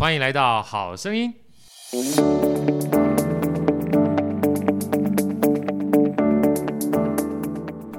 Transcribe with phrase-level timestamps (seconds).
[0.00, 1.34] 欢迎来到好声音。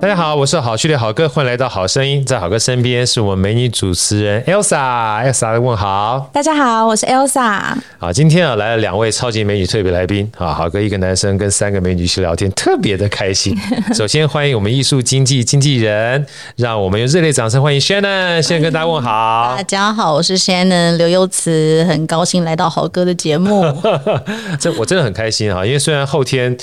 [0.02, 2.26] 大家好，我是好序列好哥，欢迎来到好声音。
[2.26, 6.28] 在好哥身边是我们美女主持人 Elsa，Elsa 的问好。
[6.34, 7.62] 大家好，我是 Elsa。
[8.00, 13.56] 好，今天啊来了两位超级美女特别来宾啊，好哥一个男生跟三个美女去聊天，特别的开心。
[13.94, 16.26] 首先欢迎我们艺术经济经纪人，
[16.56, 19.54] 让我们用热烈掌声欢迎 Shannon，先跟大家问好。
[19.56, 23.64] 大家好，我是 Shannon 刘优慈，很高兴来到好哥的节目。
[24.60, 26.58] 这我真的很开心啊，因为虽然后天。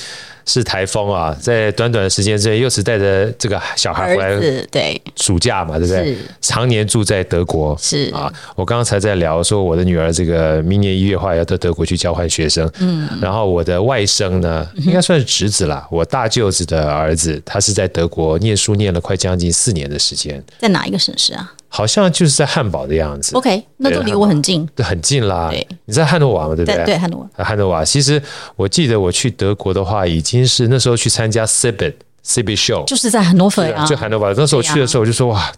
[0.49, 6.17] 是台风啊，在短短的时间之内，又是带着这个小孩回来，对，暑假嘛，对不对？
[6.41, 8.33] 常年住在德国，是啊。
[8.57, 21.53] 我刚刚才在聊说，我的女儿这个明年一月话要到德国去交换学生，嗯，然后我的外甥呢，应该算是侄子啦，我大舅子的儿子，他是在德国念书念了快将近四年的时间，在哪一个省市啊？
[21.69, 23.37] 好像就是在汉堡的样子。
[23.37, 25.49] OK，那都离我很近，对，很近啦。
[25.51, 26.85] 对，你在汉诺瓦嘛，对不对？
[26.85, 27.45] 对，汉诺瓦。
[27.45, 28.21] 汉诺瓦，其实
[28.57, 33.85] 我记得我去德国的话，已经是那时候去参加 c i b i t c i b i t Show，就是在汉诺威啊。
[33.87, 35.53] 就汉诺瓦，那时候我去的时候，我就说哇，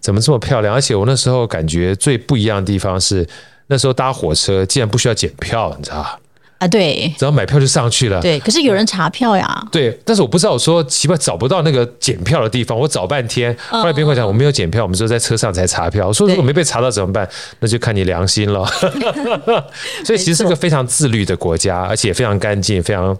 [0.00, 0.74] 怎么这么漂亮？
[0.74, 3.26] 而且我那时候感觉最不一样的地方是，
[3.68, 6.18] 那时候搭火车竟然不需要检票，你知道吧？
[6.64, 8.20] 啊，对，只要买票就上去了。
[8.22, 9.62] 对，可是有人查票呀。
[9.70, 13.54] 对，但是我不知道，我说奇怪，找不到那个检票的地方，我找半天。
[13.68, 16.08] 后来别人跟我讲，我没有检票，我们只有在车上才查票。
[16.08, 17.28] 我说如果没被查到怎么办？
[17.60, 18.64] 那就看你良心了。
[20.04, 23.14] 所以其实是个非常自律的国家，而且非常干净，非常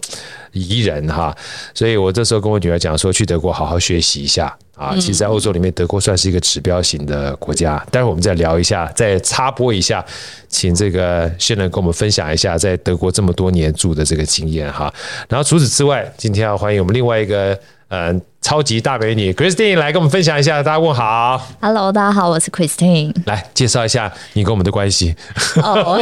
[0.52, 1.36] 宜人哈。
[1.74, 4.56] 所以我这时候跟我女儿讲说，去德国好好学习一下。
[4.74, 7.76] 啊，其实，在欧洲里面，德国算是一个指标型的国家。
[7.90, 10.04] 待会儿我们再聊一下，再插播一下，
[10.48, 14.92] 请这个 Shannon 跟我们分享一下在德国这么多年住的这个经验哈。
[15.28, 17.58] 然后除此之外，今天要欢迎我们另外一个
[17.88, 18.20] 嗯。
[18.44, 21.40] 超级大美女 Christine 来跟我们分享一下，大家问好。
[21.62, 23.10] Hello，大家好，我是 Christine。
[23.24, 25.16] 来介绍一下你跟我们的关系。
[25.62, 25.98] 哦，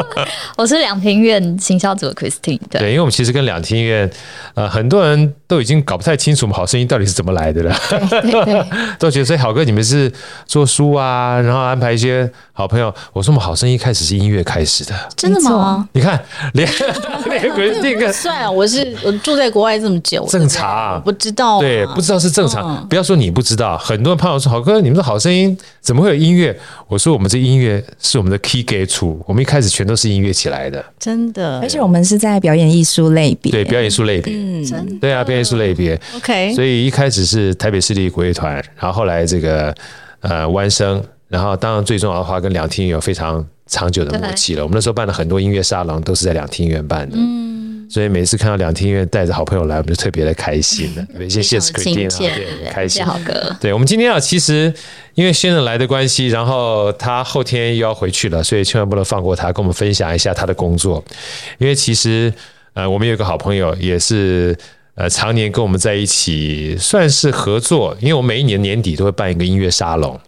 [0.58, 2.60] 我是两庭院行销组的 Christine。
[2.68, 4.10] 对，对，因为我们其实跟两庭院，
[4.52, 7.74] 呃，很多人都已经搞不太清楚我们好声音到底是怎么来的了。
[7.88, 8.66] 对，对，对
[9.00, 10.12] 都觉得说好哥你们是
[10.44, 12.94] 做书啊，然后安排一些好朋友。
[13.14, 15.88] 我说我们好声音一开始是音乐开始的，真的吗？
[15.92, 16.22] 你看，
[16.52, 16.68] 连
[17.24, 21.85] 连 Christine 算啊，我是我住在国外这么久，正常，不知道对。
[21.94, 26.56] 不知道是正常，不要说你不知道，很多人朋友说：“好哥，你们的好声音怎么会有音乐？”
[26.88, 31.60] 我说：“我们这音乐是我们的 key 给出，我们一开始全都是音乐起来的，真的。
[31.60, 36.00] 而且我们是在表演艺术类别，对表演艺术类别，嗯，对啊，表演艺术类别。
[36.16, 39.74] OK，所以一开始是台北市立国乐团，然后后来这个
[40.20, 44.62] 呃弯声，然后当然最重要的话跟两厅有非常长久的默契了。
[44.62, 47.16] 我们那时候办了很多音乐沙龙，都是在两厅院办的。
[47.18, 47.55] 嗯。
[47.88, 51.06] 所以每次看到两厅院带着好朋友来，我们就特别的开心了。
[51.30, 53.04] 谢谢 Christine 啊，对，开心。
[53.04, 54.72] 好哥，对，我们今天啊，其实
[55.14, 61.04] 因为 Shannon 来的关系，然后他后天又要回去了，所以千万不能放过他，跟我们分享一下他的工作。
[61.58, 62.32] 因为其实
[62.74, 64.56] 呃，我们有一个好朋友，也是
[64.96, 67.96] 呃，常年跟我们在一起，算是合作。
[68.00, 70.18] 因为我们每一年年底都会办一个音乐沙龙，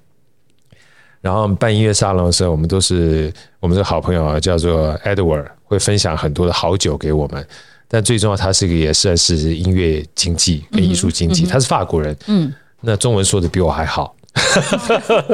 [1.21, 5.47] 然后办音乐沙龙的时候，我们都是我们的好朋友啊，叫做 Edward。
[5.69, 7.47] 会分享很多的好酒给我们，
[7.87, 14.17] 但最重要，他是一个也算是音乐经济跟艺术经济，他是法国人，嗯，那中文说的比我还好，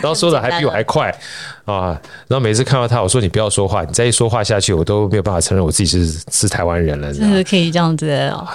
[0.00, 1.14] 然后说的还比我还快。
[1.66, 8.08] 啊，然后每次看到他，我说你不要说话，你再一说话下去，我都没有办法承认我自己是是台湾人了，真的可以这样子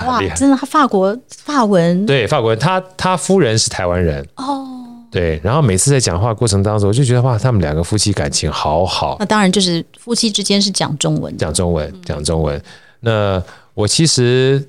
[0.07, 4.25] 哇，真的，他法国法文，对，法国人，他他夫人是台湾人。
[4.35, 4.80] 哦。
[5.11, 9.17] 对，然后每次在讲话过程当中，我就觉得哇，他们两个夫妻感情好好。
[9.19, 12.63] 那当然就是夫妻之间是讲中文，讲中文，讲中文。
[13.01, 14.65] 那我其实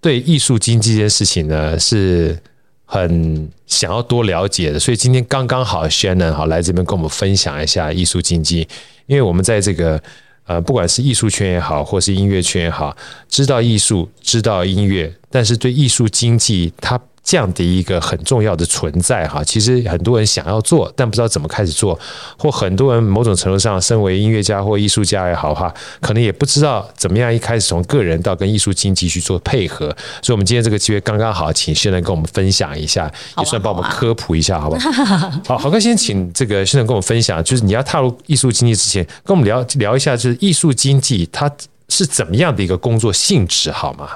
[0.00, 2.38] 对艺术经济这件事情呢，是
[2.84, 8.68] 很想要多了解的，所以今天刚刚好，Shannon 好来这边跟我们分享一下艺术经济，
[9.06, 10.00] 因为我们在这个
[10.46, 12.96] 呃，不管是艺术圈也好，或是音乐圈也好，
[13.28, 17.00] 知道艺术，知道音乐，但是对艺术经济它。
[17.24, 21.98] 这样的一个很重要的存在哈，其实很多人想要做，但不知道怎么开始做，
[22.36, 29.86] 或很多人某种程度上，身为音乐家或艺术家也好哈，可能也不知道怎么样一开始从个人到跟艺术经济去做配合。
[30.20, 35.30] 所以，我们今天这个机会刚刚好，请 Shannon 跟我们分享一下，也算帮我们科普一下，好不好？
[35.46, 41.50] 好，好哥先请这个 Shannon 跟我们分享，就是你要踏入艺术经济之前，跟我们聊聊一下，就是艺术经济它
[41.88, 44.10] 是怎么样的一个工作性质，好吗？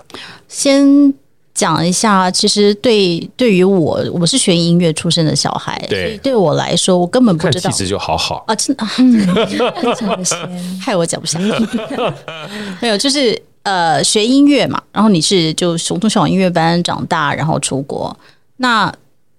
[0.49, 1.15] 先。
[1.57, 7.71] 讲一下，其实对对于我，我是学音乐出身的小孩，对，对我来说，我根本不知道。
[7.71, 9.27] 气质就好好啊，真的，嗯，
[10.79, 11.47] 害我讲不下去。
[12.81, 18.15] 没有，就是呃，学音乐嘛，然后你是就从从小音乐班长大，然后出国。
[18.59, 18.93] 那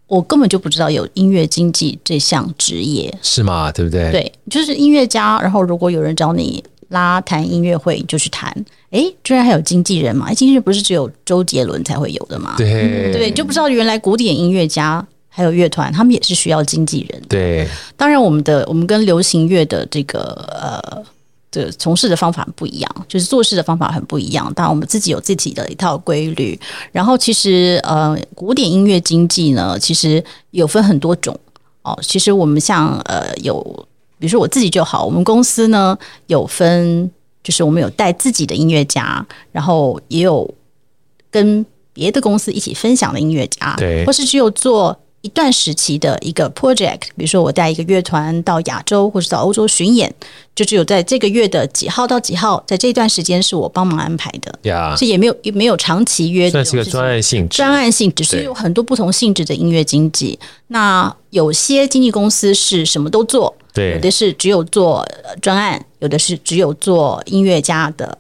[0.08, 3.72] 我根本就不知道有音乐经纪这项职业，是吗？
[3.72, 4.12] 对不对？
[4.12, 5.40] 对，就是音乐家。
[5.42, 8.54] 然后如果有人找你拉弹音乐会，就去弹。
[8.92, 10.34] 哎，居然还有经纪人嘛？
[10.34, 12.56] 经纪人不是只有周杰伦才会有的吗？
[12.58, 17.22] 对、嗯、对，就不知道原来古典音乐家还有乐团，他们也是需要经纪人。
[17.30, 20.20] 对，当然我们的我们跟流行乐的这个
[20.52, 21.04] 呃。
[21.50, 24.54] 的从事的方法不一样，就是做事的方法很不一样。
[24.54, 26.60] 当然，我们自己有自己的一套规律。
[26.92, 31.36] 然后，其实呃，古典音乐经济呢，其实有分很多种
[31.84, 31.98] 哦。
[32.02, 33.88] 其实我们像呃，有
[34.20, 35.98] 比如说我自己就好，我们公司呢
[36.28, 37.10] 有分，
[37.44, 40.50] 就是我们有带自己的音乐家，然后也有
[41.30, 44.98] 跟别的公司一起分享的音乐家，对，或是只有做。
[45.22, 50.14] 一段时期的一个 project，比如说我带一个乐团到亚洲或者到欧洲巡演，
[50.56, 60.40] 就只有在这个月的几号到几号，在这段时间是我帮忙安排的，呀，这也没有也没有长期约的，算是个专案性质，专案性质，是有很多不同性质的音乐经济。
[60.68, 65.08] 那有些经纪公司是什么都做，对，有的是只有做
[65.40, 68.18] 专案，有的是只有做音乐家的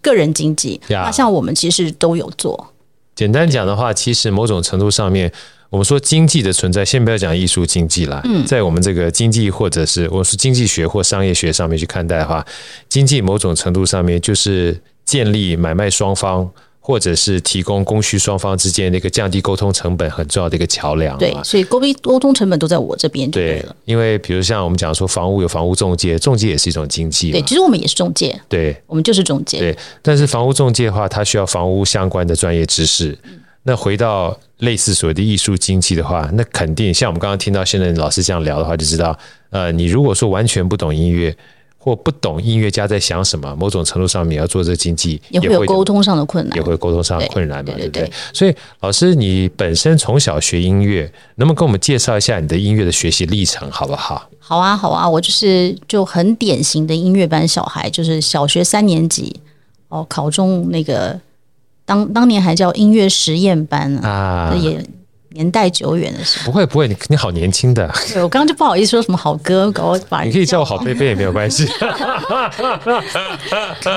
[0.00, 0.80] 个人经济。
[0.88, 2.72] 那像我们其实都有做。
[3.14, 5.30] 简单讲的话，其实某种程度上面。
[5.68, 8.20] 我们说经济的存在，先不要讲艺术经济啦。
[8.24, 12.46] 嗯，在我们这个经济或者是我说经济学或商业学上面去看待的话，
[12.88, 16.48] 经济某种程度上面就是建立买卖双方
[16.86, 21.18] 或者是提供供需双方之间的一个降低沟通成本很重要的一个桥梁。
[21.18, 23.28] 对，所以沟沟通成本都在我这边。
[23.28, 27.32] 对，因为比如像我们讲说房屋有房屋中介，中介也是一种经济。
[27.32, 28.40] 对，其实我们也是中介。
[28.48, 29.58] 对，我们就是中介。
[29.58, 33.18] 对，但是房屋中介的话，它需要房屋相关的专业知识。
[33.24, 39.18] 嗯那回到类似所谓的艺术经济的话，那肯定像我们刚刚听到现在老师这样聊的话，就知道，
[39.50, 41.36] 呃，你如果说完全不懂音乐，
[41.86, 48.12] 或不懂音乐家在想什么，某种程度上你要做这经济，也会有沟通上的困难，也会沟通上的困难嘛，对不对，对？
[48.32, 51.02] 所以，老师，你本身从小学音乐，
[51.36, 54.28] 能不能跟我们介绍一下你的音乐的学习历程，好不好？
[54.40, 59.40] 好啊，好啊，我就是就很典型的音乐班小孩，就是小学三年级
[59.88, 61.20] 哦，考中那个。
[61.88, 64.84] 当当年还叫音乐实验班啊，也
[65.30, 66.46] 年代久远的时候。
[66.46, 67.90] 不会不会，你你好年轻的。
[68.12, 70.22] 对，我刚刚就不好意思说什么好哥，搞我把。
[70.22, 71.66] 你可以叫我好贝贝也没有关系。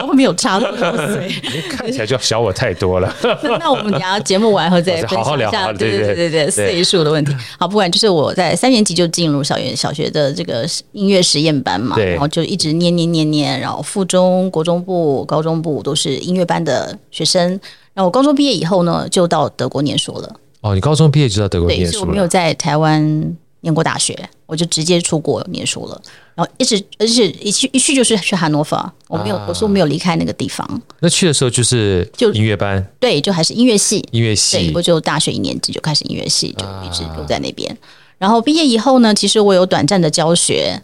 [0.07, 1.29] 我没有差多少岁，
[1.69, 3.13] 看起来就小我太多了。
[3.59, 5.49] 那我们等下节目完后再 好好聊。
[5.73, 7.33] 对对对对，岁数的问题。
[7.57, 17.59] 好，不管就是我在三年级就进入小学小学的这个音乐实验班嘛，然后就一直念念念念，然后附中、国中部、高中部都是音乐班的学生。
[17.93, 20.35] 然后我高中毕业以后呢，就到德国念书了。
[20.61, 22.01] 哦，你高中毕业就到德国念书了？
[22.01, 24.13] 对，我没有在台湾念过大学，
[24.45, 26.01] 我就直接出国念书了。
[26.35, 30.81] 然后一直，而且一去一去就是去汉诺法，我没有，啊、我说我没有离开那个地方。
[30.99, 34.71] 那去的时候就是就音乐班，对，就还是音乐系，音乐系。
[34.75, 37.71] 我就大学一年级就开始音乐系，就一直留在那边。
[37.71, 37.77] 啊、
[38.17, 40.81] 然后毕业以后呢，其实我有短暂的教学，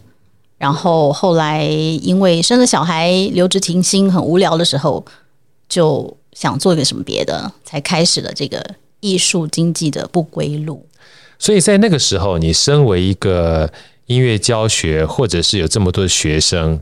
[0.56, 5.04] 然后后来因为生了小孩，留职停薪，很无聊的时候
[5.68, 6.16] 就。
[6.36, 8.62] 想做一个什么别的，才开始了这个
[9.00, 10.86] 艺术经济的不归路。
[11.38, 13.70] 所以在那个时候，你身为一个
[14.06, 16.80] 音乐教学，或者是有这么多的学生，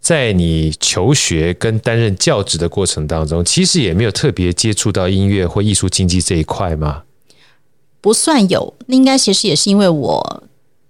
[0.00, 7.02] 在你求学跟担任教职的过程当中，其实也没有特别接触到音乐或艺术经济这一块吗？
[8.00, 10.44] 不算有，那应该其实也是因为我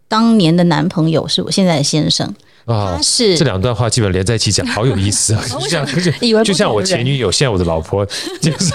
[0.06, 2.34] 当年的男朋友是我现在的先生。
[2.66, 5.42] 啊，是这两段话基本连在一起讲， 好有意思啊！
[5.48, 8.04] 就像就就像我前女友，现在我的老婆，
[8.42, 8.74] 就是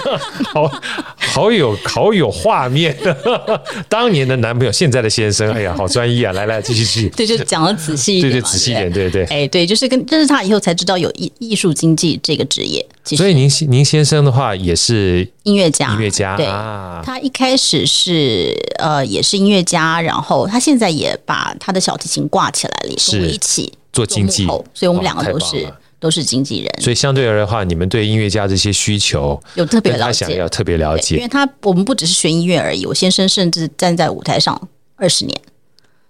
[0.52, 0.70] 好
[1.16, 2.96] 好有好有画面。
[3.90, 6.32] 当年的男朋友，现在的先生，哎呀，好专一啊！
[6.32, 7.08] 来来，继续继续。
[7.10, 9.24] 对，就讲的仔细一点，对对，仔细一点，对对。
[9.26, 12.84] 哎，对，就是跟认识他以后才知道有艺艺术经济这个职业。
[13.04, 17.02] 所以您您先生的话也是音乐家，音乐家对啊。
[17.04, 23.70] 他一开始是呃也是音乐家，然后他现在也把他的小提琴挂起来了，跟我一起。
[23.92, 26.70] 做经纪，所以我们两个都是都是经纪人。
[26.80, 32.86] 所以相对而言的话，你们对音乐家这些需求有特别了解，他想要特别了解，因为他我们不只是学音乐而已。
[32.86, 35.40] 我先生甚至站在舞台上二十年。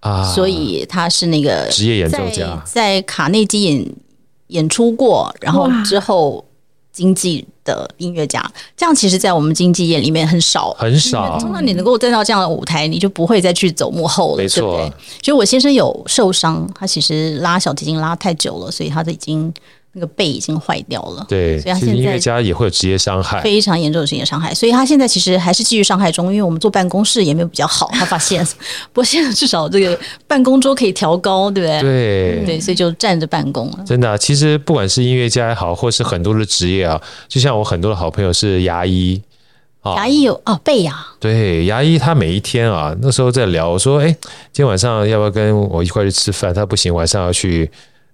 [0.01, 3.87] 啊，所以他是那个职业演奏家，在卡内基演
[4.49, 6.45] 演出过，然后之后
[6.93, 8.45] 经纪的音乐家，
[8.77, 11.39] 这样其实，在我们经纪业里面很少，很少。
[11.39, 14.79] 通常你能够站到这样的舞台，你就不会再去走幕后了，没错。
[14.79, 15.23] 对不对？
[15.23, 19.53] 所以我先生有受伤，他其实拉小提琴拉太久了，所以他都已经。
[19.95, 28.43] 那个背已经坏掉了，对，所以他现在音乐家也会有职业伤害，非常严重的职业伤害，所以他现在其实还是继续伤害中，因为我们坐办公室也没有比较好，他发现，
[28.93, 31.81] 不过现在至少这个办公桌可以调高，对不对？
[31.83, 33.85] 对，对，所以就站着办公了。
[33.87, 39.21] 真的啊，其实不管是音乐家也好，或是很多的职业啊，就像我很多的好朋友是牙医。
[39.97, 40.95] 牙医有哦，背牙。
[41.19, 44.07] 对，牙医他每一天啊，那时候在聊，我说，哎，
[44.53, 46.55] 今天晚上要不要跟我一块去吃饭？
[46.55, 47.69] 他不行，晚上要去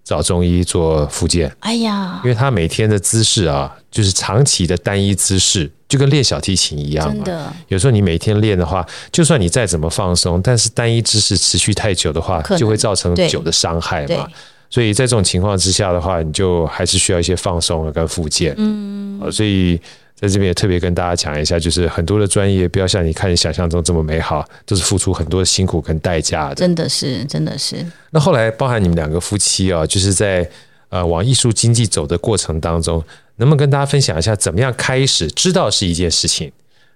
[0.08, 1.54] 找中医做复健。
[1.60, 7.12] 哎呀，因为他每天的姿势啊，就是长期的单一姿势，就跟练小提琴一样嘛。
[7.12, 14.26] 真的，有时候你每天练的话，就算你再怎么放松，但是单一姿势持续太久的话，就会造成久的伤害嘛。
[14.70, 18.54] 所以在这种情况之下的话，你就还是需要一些放松跟复健。
[18.56, 19.78] 嗯，所以。
[20.20, 26.56] 在这边也特别跟大家讲一下，就是很多的专业不要像你看你想象中这么美好，都是付出很多的辛苦跟代价的。
[26.56, 27.86] 真的是，真的是。
[28.10, 30.50] 那后来包含你们两个夫妻啊，就是在
[30.88, 33.00] 呃往艺术经济走的过程当中，
[33.36, 36.50] 能不能跟大家分享一下，怎么样开始知道是一件事情，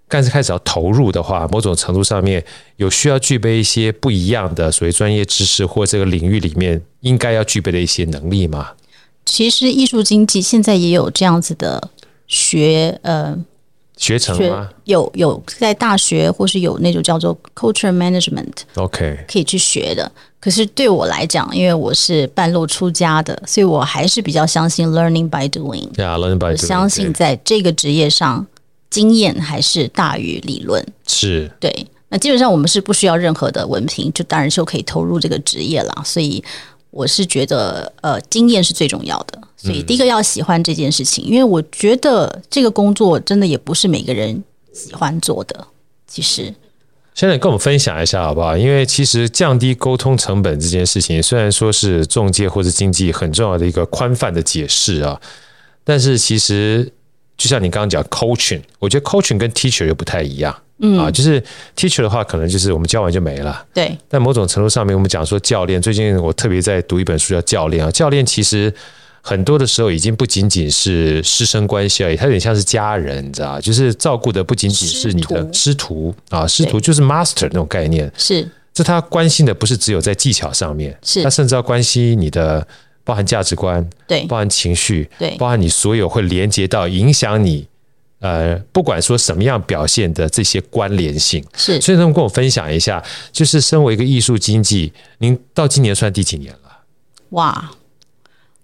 [0.09, 2.45] 但是开始要投入的话，某种程度上面
[2.79, 8.73] 有需要具备一些不一样的所谓专业知识，或这个领域里面应该要具备的一些能力吗？
[9.25, 11.91] 其实艺术经济现在也有这样子的。
[12.33, 13.37] 学呃，
[13.99, 14.71] 学成吗？
[14.85, 20.11] 有有在大学或是有那种叫做 culture management，OK，可以去学的。
[20.41, 25.87] 可是对我来讲，因为我是半路出家的，所以我还是比较相信 learning by doing。
[25.93, 26.67] Yeah, learning by doing。
[26.67, 28.47] 相信在这个职业上，
[28.89, 30.83] 经验还是大于理论。
[31.07, 31.87] 是，对。
[32.09, 36.03] 那基本上我们是不需要任何的文凭，就当然就可以投入这个职业了。
[36.03, 36.43] 所以。
[36.93, 44.45] 我是觉得，呃，经验是最重要的，所以第一个要喜欢这件事情，嗯、因为我觉得这个工作真的也不是每个人
[44.75, 45.67] 喜欢做的。
[46.07, 46.55] 其实，
[47.15, 48.55] 现在跟我们分享一下好不好？
[48.59, 55.19] 因为其实降低沟通成本这件事情，虽然说是中介或者经济很重要的一个宽泛的解释啊，
[55.85, 56.93] 但是其实
[57.39, 60.55] 就像你刚刚讲 coaching，我觉得 coaching 跟 teacher 又不太一样。
[60.83, 61.43] 嗯啊，就是
[61.77, 63.65] teacher 的话，可能就是我们教完就没了。
[63.73, 63.97] 对。
[64.09, 67.91] 但某种程度上面，我们讲说教练，最近我特别在读一本书叫《教练》啊。
[67.91, 68.73] 教练其实
[69.21, 78.11] 很多的时候已经不仅仅是师生关系而已，他有点像是家人，你知道就是照顾的不仅仅是你的师徒啊，师徒就是 master 那种概念。
[78.17, 78.47] 是。
[78.75, 81.23] 这他关心的不是只有在技巧上面，是。
[81.23, 82.67] 他甚至要关心你的
[83.05, 87.69] 包含价值观，对，包含情绪，对，包含你所有会连接到影响你。
[88.23, 93.03] 呃，不管说什么样表现的这些关联性是，所以能跟我分享一下，
[93.33, 96.79] 就是身为一个艺术经济，您到今年算第几年了？
[97.31, 97.73] 哇，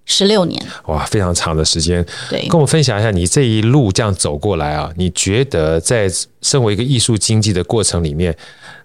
[0.04, 2.06] 十六年，哇，非常长的时间。
[2.30, 6.08] 对，跟我分享一下你这一路这样走过来啊，你觉得在
[6.40, 8.36] 身为一个艺术经济的过程里面，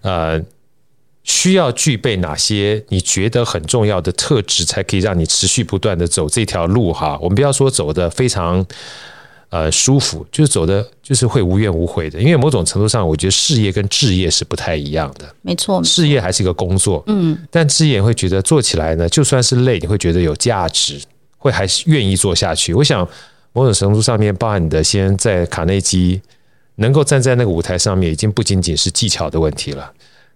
[0.02, 0.42] 呃，
[1.22, 6.92] 需要具备哪些你觉得很重要的特质，才可以让你持续不断的走这条路？
[6.92, 8.66] 哈，我们不要说走的非常。
[9.54, 12.18] 呃，舒服就是走的，就是会无怨无悔的。
[12.20, 15.32] 因为某种程度上，我觉得事业跟置业是不太一样的。
[15.42, 21.00] 没错，事业还是一个工作，嗯，但置业会觉得做起来呢，就算是累，你会觉得有价值，
[21.38, 22.74] 会还是愿意做下去。
[22.74, 23.08] 我想，
[23.52, 26.20] 某种程度上面，包含你的先在卡内基
[26.74, 29.88] 能够站在那个舞台上面，已经不仅仅是技巧的问题了，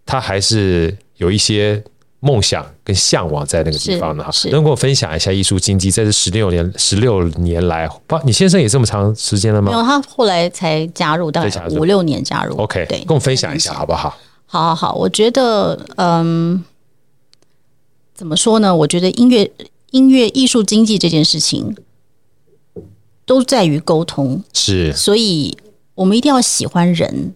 [0.06, 1.82] 他还是有一些。
[2.20, 9.70] 梦想跟向往在那个地方呢，哈，能跟我分享一下艺术经济在这十六年十六年来，不，你先生也这么长时间了吗？
[9.70, 12.56] 没有，他后来才加入，大概五六年加入。
[12.56, 14.16] OK，对，跟我分享一下好不好？
[14.46, 16.64] 好好好，我觉得，嗯，
[18.14, 18.74] 怎么说呢？
[18.74, 19.50] 我觉得音乐、
[19.92, 21.76] 音乐、艺术经济这件事情
[23.24, 25.56] 都在于沟通，是，所以
[25.94, 27.34] 我们一定要喜欢人。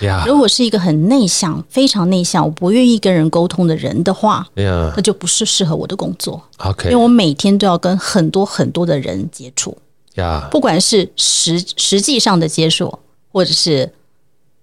[0.00, 0.26] Yeah.
[0.26, 4.92] 如果是一个很内向、非常内向、我不愿意跟人沟通的人的话，Yeah.
[4.94, 6.42] 那就不是适合我的工作。
[6.58, 9.76] OK，因为我每天都要跟很多很多的人接触
[10.14, 10.48] ，Yeah.
[10.50, 12.98] 不管是实实际上的接触，
[13.32, 13.92] 或者是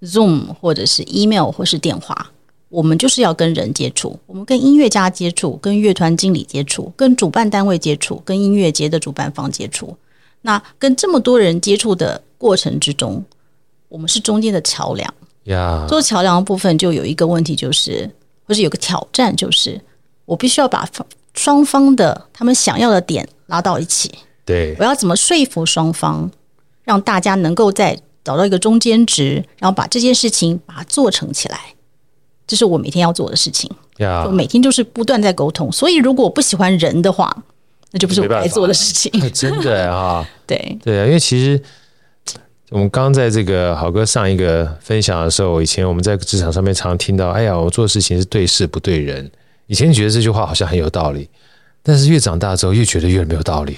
[0.02, 2.32] Zoom，或者是 email，或是电话，
[2.70, 4.20] 我们就是要跟人接触。
[4.28, 9.98] 我们跟音乐家接触，跟乐团经理接触，跟主办单位接触，跟音乐节的主办方接触。
[10.42, 13.24] 那跟这么多人接触的过程之中，
[13.94, 15.14] 我们是中间的桥梁。
[15.44, 18.10] 呀，做桥梁的部分就有一个问题，就是
[18.48, 19.80] 或者有个挑战，就是
[20.26, 20.90] 我必须要把
[21.36, 24.12] 双方的他们想要的点拉到一起。
[24.44, 26.32] 对，我要怎么说服双方，
[26.84, 31.60] 让大家能够在找到一个中间值，然后把这件事情把它做成起来，
[32.48, 33.70] 这是我每天要做的事情。
[33.98, 37.32] 呀，我每天就是不断在沟通，所以如果我不喜欢人的话，
[37.92, 39.12] 那就不是我该做的事情。
[39.32, 41.62] 真的啊， 对对啊，因为其实。
[42.74, 49.32] 我们刚在这个好哥上一个分享的时候，以前我们在职场上面常常听到：“哎呀，我做事情是对事不对人。”
[49.68, 51.30] 以前觉得这句话好像很有道理，
[51.84, 53.78] 但是越长大之后越觉得越没有道理，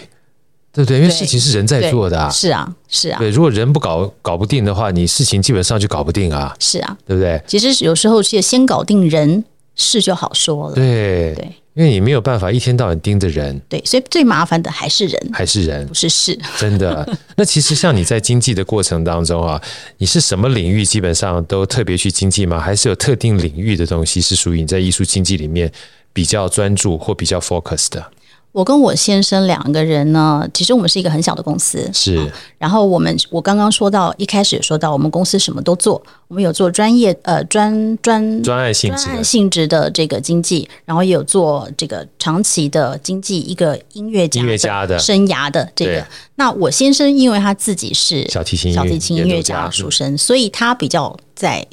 [0.72, 1.00] 对不对？
[1.00, 3.20] 因为事情是人在做的啊，是啊，是啊。
[3.20, 7.42] 对，如果人不搞搞不定的话，你事情基本上就搞不定啊，是啊，对不对？
[7.46, 9.44] 其实有时候是先搞定人，
[9.76, 10.76] 事就好说了。
[10.76, 11.52] 对，对。
[11.76, 17.08] 因为你没有办法一天到晚盯着人，对，所以最麻烦的还是人，还是人，不是事， 真的。
[17.36, 19.62] 那其实像你在经济的过程当中啊，
[19.98, 22.60] 你是什么领域基本上都特别去经济吗？
[22.60, 25.70] 还是有特定领域的东西是属于你在艺术经济里面
[26.14, 28.12] 比较专注或比较 focus 的？
[28.56, 32.32] 我跟我先生两个人呢，其实我们是一个很小的公司，是。
[32.58, 44.98] 然后我们我刚刚说到一开始也说到，我们公司什么都做，我们有做专业呃专专专案性质专案性质的这个经济，然后也有做这个长期的经济一个音乐家音乐家的。
[44.98, 46.08] 生涯的这个。
[46.36, 51.68] 那我先生因为他自己是小提琴小提琴音乐家出身，所以他比较在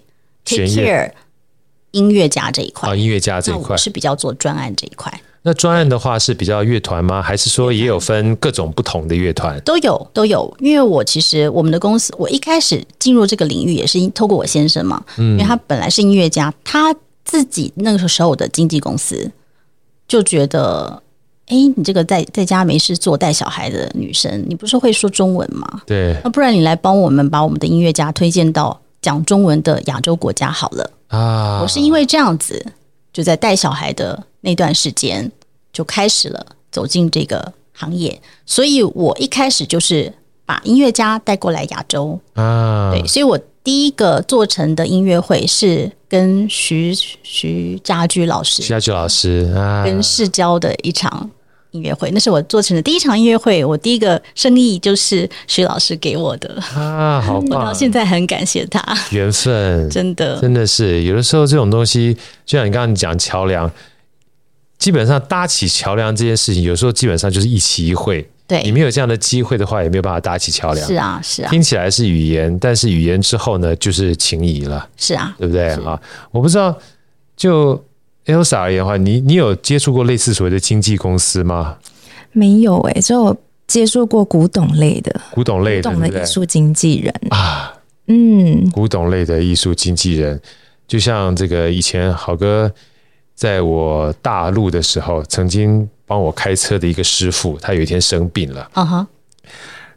[0.45, 1.13] take care
[1.93, 2.91] 音乐家这一块。
[2.91, 3.77] 啊，音乐家这一块。
[3.77, 5.21] 是比较做专案这一块。
[5.45, 7.21] 那专案的话是比较乐团吗？
[7.21, 9.61] 还是说也有分各种不同的乐团？
[9.63, 16.95] 都有都有，因为我其实我们的公司，我一开始进入这个领域也是透过我先生嘛，因为他本来是音乐家，他
[17.25, 19.31] 自己那个时候的经纪公司
[20.07, 21.03] 就觉得，
[21.47, 25.83] 哎，你这个在在家没事做带小孩的女生，你不是会说中文吗？
[25.85, 31.61] 对，那不然你来帮我们把我们的音乐家推荐到讲中文的亚洲国家好了啊！
[31.63, 32.65] 我是因为这样子。
[33.13, 35.31] 就在带小孩的那段时间，
[35.73, 38.21] 就开始了走进这个行业。
[38.45, 40.13] 所以我一开始就是
[40.45, 42.21] 把音乐家带过来亚洲。
[42.35, 51.31] 啊，对，所以我第一个做成的音乐会是跟徐徐家驹老师，徐家驹老师啊，跟世交的一场
[51.71, 53.65] 音乐会，那是我做成的第一场音乐会。
[53.65, 56.61] 我第一个生意就是徐老师给我的。
[56.75, 57.61] 啊，好棒！
[57.63, 58.83] 我到现在很感谢他，
[59.13, 59.89] 缘分。
[59.89, 60.39] 真的。
[60.41, 63.71] 真的是有的时候这种东西，就像你刚刚讲桥梁，
[64.83, 68.29] 基本上搭起桥梁这件事情，有时候基本上就是一期一会。
[68.49, 70.87] 对，你没有这样的机会的话，也没有办法搭起桥梁。
[70.87, 74.89] 是啊，是啊，听起来是语言，但是语言之后呢，就是情谊了。
[74.97, 76.01] 是啊，对不对啊？
[76.31, 76.77] 我不知道
[77.37, 77.83] 就。
[78.25, 81.77] Elsa 而言的话，你你有接触过类似所谓的经纪公司吗？
[82.31, 83.37] 没有哎、欸，只有
[83.67, 87.75] 接触过古董类的古董类的古董的艺术经纪人啊，
[88.07, 90.41] 嗯，古董类的艺术经纪人，
[90.87, 92.73] 就像这个以前好哥
[93.43, 99.07] 在我大陆的时候，曾经帮我开车的一个师傅，他有一天生病了，啊哈，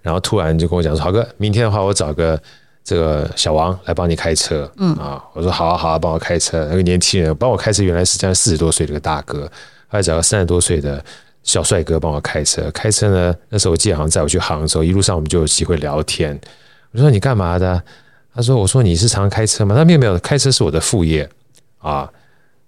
[0.01, 2.41] 然后突然就跟我讲说，豪哥，明天的话我找个。
[2.87, 6.67] 这个小王来帮你开车，嗯啊，我说好啊好啊，帮我开车。
[6.69, 9.41] 那个年轻人帮我开车，原来是这样四十多岁的个大哥，
[9.87, 11.03] 后来找个三十多岁的
[11.41, 12.69] 小帅哥帮我开车。
[12.69, 16.39] 开车呢，那时候我记得好像载我去杭州，一路上我们就有机会聊天。
[16.91, 17.81] 我说你干嘛的？
[18.35, 19.73] 他说我说你是常开车吗？
[19.75, 21.27] 他没有没有，开车是我的副业
[21.79, 22.07] 啊。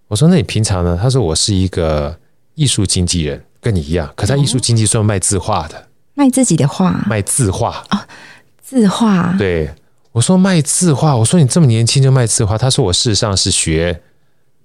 [0.07, 0.97] 我说那你平常呢？
[1.01, 2.17] 他说我是一个
[2.55, 8.07] 艺术经纪人，跟你一样，可是他艺术经纪算卖字画的，卖自己的画，卖字画啊，
[8.61, 9.69] 字画对。
[10.13, 12.57] 我说卖字画，我说你这么年轻就卖字画。
[12.57, 14.01] 他说我事实上是学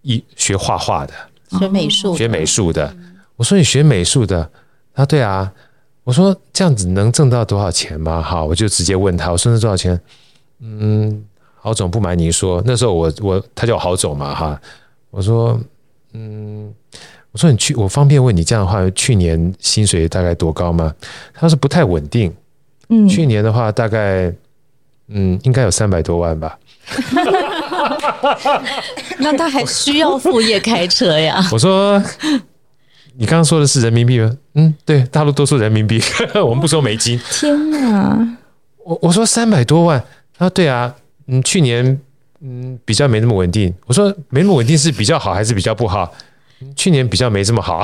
[0.00, 1.12] 艺学画画的，
[1.58, 2.96] 学美术，学美术的。
[3.36, 4.50] 我说你学美术的，
[4.94, 5.52] 啊对啊。
[6.04, 8.22] 我说这样子能挣到多少钱吗？
[8.22, 10.00] 好，我就直接问他，我说那多少钱？
[10.60, 11.22] 嗯，
[11.56, 14.60] 郝总不瞒您说，那时候我我他叫我郝总嘛哈。
[15.12, 15.58] 我说
[16.14, 16.74] 嗯，
[17.30, 20.92] 我说你去，我方便问你这样的话，去年薪水大概多高吗？
[21.32, 22.34] 他说不太稳定。
[22.88, 24.34] 嗯，去年的话大概。
[25.14, 26.58] 嗯，应该有三百多万吧。
[29.18, 31.38] 那他还需要副业开车呀？
[31.52, 32.02] 我说，
[33.16, 34.34] 你刚刚说的是人民币吗？
[34.54, 36.00] 嗯，对，大陆都说人民币，
[36.42, 37.20] 我们不说美金。
[37.30, 38.26] 天哪！
[38.86, 40.02] 我我说三百多万，
[40.38, 40.94] 他说对啊，
[41.26, 42.00] 嗯，去年
[42.42, 43.72] 嗯比较没那么稳定。
[43.86, 46.12] 我说没那么稳定是比较好还是比较不好？
[46.76, 47.82] 去年比较没这么好，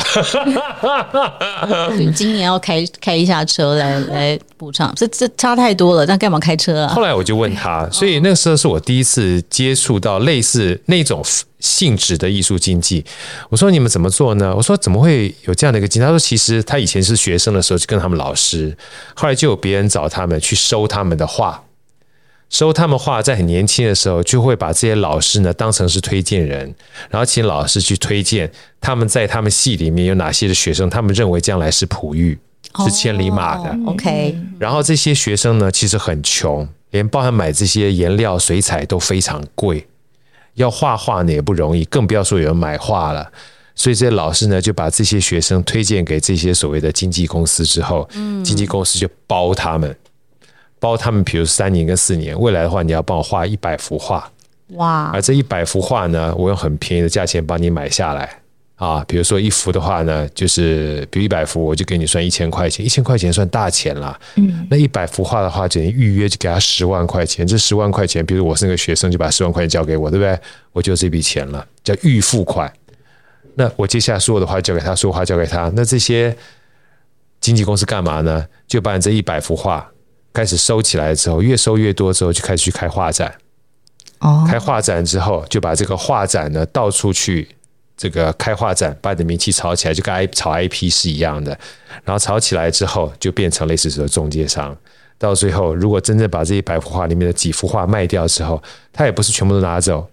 [2.14, 6.94] 今年要开开一下车来来补偿，这这差太多了，那干嘛开车啊？
[6.94, 11.20] 后来我就问他，所以那个时候是我第一次接触到类似那种
[11.58, 13.04] 性质的艺术经济。
[13.48, 14.54] 我说你们怎么做呢？
[14.54, 16.06] 我说怎么会有这样的一个经纪？
[16.06, 18.76] 他说其实他以前是学生的时候就跟他们老师，
[19.16, 21.60] 后来就有别人找他们去收他们的画。
[22.50, 26.74] 收他们画，在很年轻的时候，就会把这些老师呢当成是推荐人，
[27.10, 32.38] 然后请老师去推荐他们在他们系里面有哪些的学生，他们认为将来是璞玉，
[32.84, 33.70] 是千里马的。
[33.84, 39.86] Oh, OK，然后这些学生呢，其实很穷，连包含买这些颜料、水彩都非常贵，
[40.54, 43.30] 要画画呢也不容易，更不要说有人买画了。
[43.74, 48.08] 所以这些老师呢，就把这些学生推荐给这些所谓的经纪公司之后，
[48.42, 49.94] 经纪公司就包他们。
[50.80, 54.30] 包他们，比如三年跟四年，未来的话，你要帮我画一百幅画，
[54.74, 55.10] 哇！
[55.12, 58.40] 而这一百幅画呢，我用很便宜的价钱帮你买下来
[58.76, 59.04] 啊。
[59.08, 64.18] 比如说一幅的话呢，就是比如一百幅，我就给你算一千块钱，一千块钱算大钱了。
[64.36, 70.38] 嗯，那一百幅画的话，就你预约就给他十万块钱，这十万块钱，比如我是那个学生，就把十万块钱交给我，对不对？
[70.72, 72.72] 我就这笔钱了，叫预付款。
[73.54, 76.36] 那我接下来所有的话交给他，所有画交给他，那这些
[77.40, 78.46] 经纪公司干嘛呢？
[78.68, 79.90] 就把你这一百幅画
[80.38, 83.34] 开始收起来之后，越收越多之后，就开始去开画展。
[84.20, 87.48] 哦，开画展之后，就把这个画展呢到处去
[87.96, 91.58] 这个开画展，把你的名气炒起来，就跟 I 炒 IP 是一样的。
[92.04, 94.76] 然后炒起来之后，就变成类似说中介商。
[95.18, 100.08] 到最后，如果真正把这一百幅画里面的几幅画卖掉之后，他也不是全部都拿走。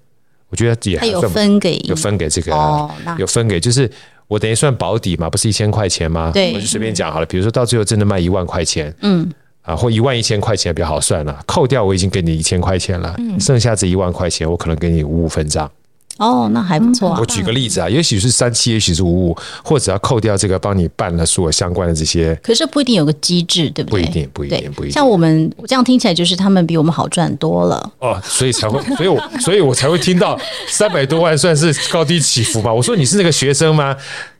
[0.49, 3.87] 我觉得也还有分给有分给这个，哦、有分给，就是
[4.27, 6.31] 我等于算保底嘛，不是一千块钱吗？
[6.33, 7.25] 对，我就随便讲好了。
[7.27, 9.31] 比如说到最后真的卖一万块钱，嗯，
[9.65, 15.69] 啊，或一万一千块钱比较好算了，扣掉我已经给你一千块钱了，嗯，剩下这一万块钱我可能给你五五分账。
[16.17, 17.17] 哦，那还不错啊。
[17.19, 22.33] 我举个例子啊，也许是三七，也许是五五，或者要扣掉这个帮你办了所有相关的这些。
[22.41, 24.01] 可是不一定有个机制，对不对？
[24.01, 24.91] 不一定，不一定，不一定。
[24.93, 27.91] 像我们这样听起来，就是他们比我们好赚多了。
[27.99, 32.71] 哦，所以才会，所以我，所以我才会听到三百多万算是高低起伏嘛。
[32.71, 33.93] 我说你是那个学生吗？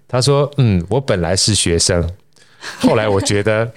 [0.08, 2.10] 他说嗯，我本来是学生，
[2.80, 3.70] 后来我觉得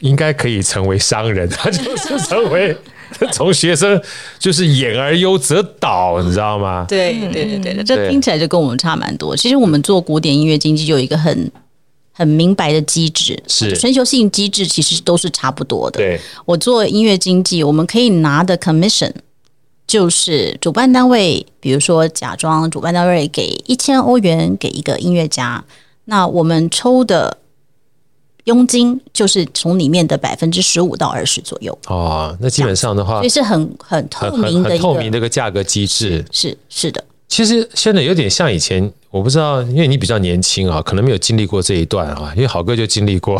[0.00, 2.76] 应该可以成为商人， 他就是成为。
[3.30, 4.02] 从学生
[4.36, 6.84] 就是演而优则导，你知道吗？
[6.88, 9.34] 对对对对，这听起来就跟我们差蛮多。
[9.36, 11.48] 其实我们做古典音乐经济就有一个很
[12.12, 15.98] 很明白的机制，是全球性机制，其实都是差不多的。
[15.98, 19.12] 对，我做音乐经济，我们可以拿的 commission
[19.86, 25.64] 就是主办单位，比如说假装主办单位给一千欧元给一个音乐家，
[26.06, 27.38] 那我们抽的。
[28.46, 37.02] 佣金就是从里面的百分之十五到二十左右哦，那基本上的话，所以是很很透明的一个透明的一个价格机制，是是的。
[37.28, 42.32] 其实现在有点像以前，我不知道，因为你比较年轻啊，可能没有经历过这一段啊。
[42.36, 43.36] 因为好哥就经历过，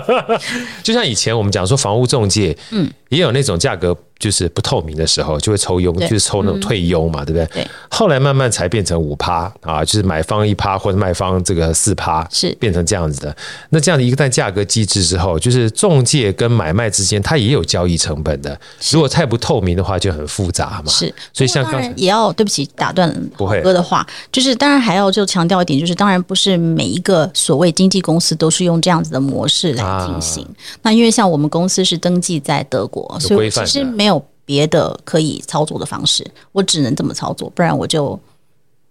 [0.82, 3.94] 就像以前我们讲说房屋中介，嗯，也有那种价格。
[4.20, 7.46] 就是不透明的时候，就会抽佣，就是抽那种退佣嘛，对不对？
[7.54, 7.66] 对。
[7.88, 13.34] 后来慢慢才变成五趴啊，就是买方一趴或者卖方这个四趴，是变成这样子的。
[13.70, 18.60] 那这样的一个但价格机制之后，就是中介跟买卖之间，它也有交易成本的。
[18.92, 20.92] 如果太不透明的话，就很复杂嘛。
[20.92, 21.10] 是。
[21.32, 30.44] 所以像刚才也要对不起打断郝哥的话，就是当然还要就强调一点，就是当然不是每一个所谓经纪公司都是用这样子的模式来进行。
[30.44, 30.52] 啊、
[30.82, 34.09] 那因为像我们公司是登记在德国，所以其实没有。
[34.50, 38.18] 别的可以操作的方式，我只能这么操作，不然我就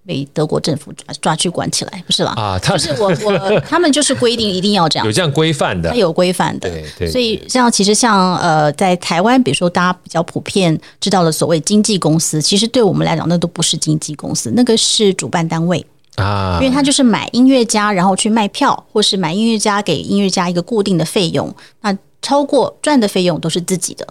[0.08, 2.32] 被德国政府抓抓去关起来，不是啦？
[2.38, 7.12] 啊，他就是我我他们就是规定一定要这样， 有这样规范的，他有规范的，对对。
[7.12, 24.08] 所以像其实像呃，在台湾，比如说大家比较普遍知道的所谓经纪公司，其实对我们来讲，那都不是经纪公司，那个是主办单位啊，因为他就是买音乐家，然后去卖票，或是买音乐家给音乐家一个固定的费用，那超过赚的费用都是自己的。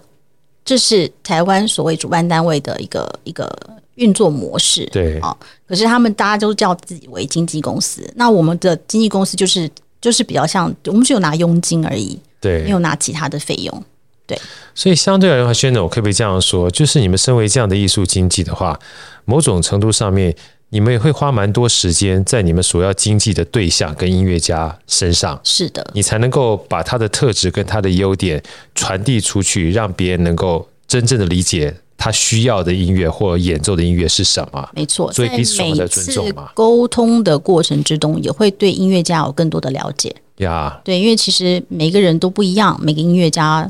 [0.65, 3.51] 这是台湾所谓主办单位的一个一个
[3.95, 5.35] 运作模式，对啊。
[5.67, 9.69] 可是他们大家都叫自己为经纪公司，那我们的经纪公司就是
[9.99, 13.83] 就是比较像，我们只有拿佣金而已，对，没有拿其他的费用，
[14.27, 14.39] 对。
[14.75, 16.69] 所以相对来说，轩总，我可不可以这样说？
[16.71, 18.79] 就是你们身为这样的艺术经济的话，
[19.25, 20.35] 某种程度上面。
[20.71, 28.41] 你们也会花蛮多时间在你们所要经纪的对象跟音乐家身上，是的，你才能够把他的特质跟他的优点
[28.75, 34.69] 传递出去，让别人能够真正的理解他需要的音乐或演奏的音乐是什么。
[34.73, 36.51] 没错，所以彼此的尊重嘛。
[36.53, 40.15] 沟通的过程之中，也会对音乐家有更多的了解。
[40.37, 43.69] 呀，对，因为其实每个人都不一样，每个音乐家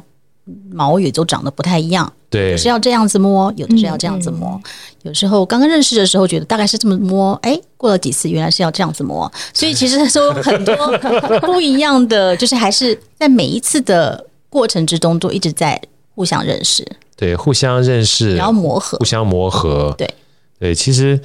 [0.70, 2.12] 毛也都长得不太一样。
[2.30, 4.50] 对，是要这样子摸，有的是要这样子摸。
[4.50, 4.64] 嗯嗯、
[5.04, 9.32] 有时候刚刚认识的时候，觉得大概是这么摸，哎，过了几次，原来是要这样子摸。
[9.54, 10.76] 所以其实说很多
[11.42, 15.82] 不一样的，就是还是在每一次的过程之中，都一直在
[16.16, 16.86] 互相认识。
[17.16, 19.94] 对，互相认识，然后磨合，互相磨合。
[19.98, 20.14] 对
[20.60, 21.20] 对，其实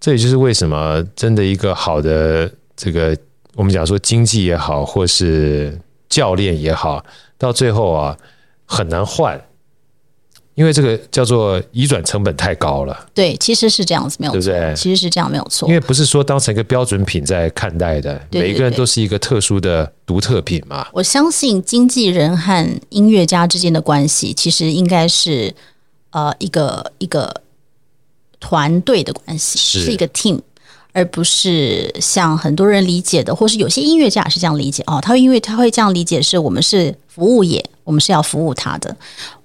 [0.00, 3.16] 这也就是为什么真的一个好的这个，
[3.54, 7.04] 我们讲说经济也好，或是教练也好，
[7.36, 8.16] 到最后啊，
[8.64, 9.38] 很难换。
[10.54, 14.74] 因为这个叫做移转成本太高了，对，其实是这样子，没有错，对不对？
[14.74, 15.68] 其实是这样，没有错。
[15.68, 20.86] 因为不是说当成一个标准品在看待的，对对对，每一个人都是一个特殊的独特品嘛。
[20.92, 25.54] 我相信经纪人和音乐家之间的关系，其实应该是
[26.10, 27.42] 呃一个一个
[28.38, 30.40] 团队的关系，是，是一个 team。
[30.96, 35.00] 而不是像很多人理解的，或是有些音乐家也是这样理解哦。
[35.02, 38.94] 他会因为他会这样理解，是我们是服务业，我们是要服务他的。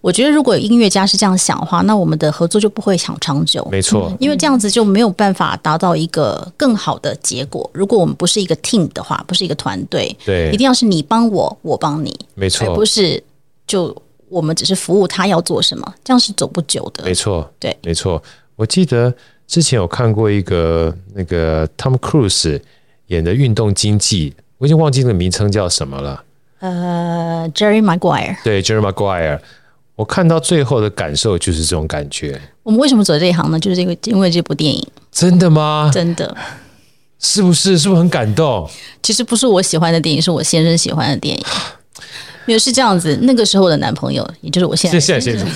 [0.01, 3.67] 我觉得如果音乐家是这样想的话，那我们的合作就不会想长久。
[3.69, 7.69] 没错，因为这样子就没有办法达到一个更好的结果。
[7.73, 13.21] 如果我们不是一个 team 的话，不是一个团队，对，一定要是你帮我，我帮你，没错，而不是
[13.67, 13.95] 就
[14.29, 17.03] 我们只是服务他要做什么，这样是走不久的。
[17.03, 18.21] 没错，对，没错。
[18.55, 19.13] 我记得。
[19.49, 22.61] 之前有看过一个那个 Tom Cruise
[23.07, 26.23] 演的运动经济，我已经忘记那个名称叫什么了。
[26.59, 28.37] 呃，Jerry Maguire。
[28.43, 29.39] 对，Jerry Maguire。
[29.95, 32.39] 我看到最后的感受就是这种感觉。
[32.63, 33.59] 我们为什么走这一行呢？
[33.59, 34.87] 就是这个因为这部电影。
[35.11, 35.91] 真的吗？
[35.93, 36.35] 真的。
[37.19, 37.77] 是不是？
[37.77, 38.69] 是不是很感动？
[39.03, 41.43] 其实不是我喜欢的电影，是我先生喜欢的电影。
[42.49, 45.47] 没有是这样子，那个时候的男朋友，也就是我现在现在先生，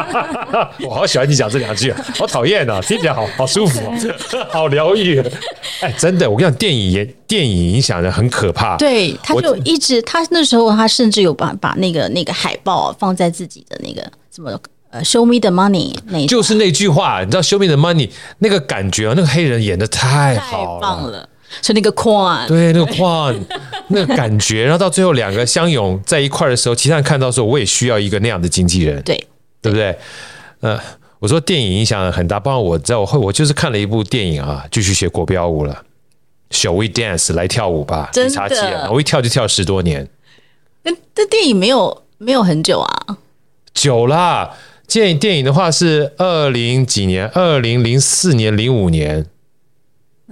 [0.88, 3.82] 我好喜欢你讲这两句，好讨厌啊，听起来好好舒服，
[4.48, 5.22] 好疗愈。
[5.82, 8.78] 哎，真的，我跟你讲，电影也电影影响人很可怕。
[8.78, 14.00] 对，他就一直，他那时候他甚至有把把那个那个海报放在自己的那个
[14.34, 21.28] 什么呃，Show me the money，那就是那句话，你知道，Show me the money 那个感觉啊，那个黑人演的太好了，太棒了。
[21.60, 23.34] 是那个框，对，那个框，
[23.88, 29.16] 那个感觉，然后到最后两个相拥在一块的时候，其他人看到说，我也需要一个那样的经纪人，对，
[29.60, 29.96] 对不对？
[30.60, 30.80] 呃，
[31.18, 35.84] 我说电影影响很大，包括我在我会，我就是看了一部电影啊，继续学国标舞了
[36.50, 37.34] ，Shall we dance？
[37.34, 40.08] 来跳舞吧，真的，我一跳就跳十多年。
[40.84, 43.18] 那这电影没有没有很久啊？
[43.74, 44.54] 久啦，
[44.86, 49.26] 电影电影的话是二零几年，二零零四年、零五年。